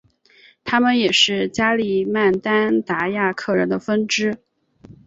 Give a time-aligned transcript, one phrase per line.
[0.63, 4.35] 他们也是加里曼丹达雅克人的分支。